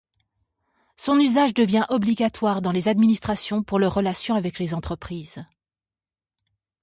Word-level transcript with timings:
Son 0.97 1.19
usage 1.19 1.53
devient 1.53 1.85
obligatoire 1.89 2.63
dans 2.63 2.71
les 2.71 2.87
administrations 2.87 3.61
pour 3.61 3.77
leurs 3.77 3.93
relations 3.93 4.33
avec 4.33 4.57
les 4.57 4.73
entreprises. 4.73 5.45